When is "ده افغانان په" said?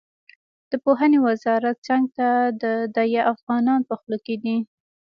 2.95-3.93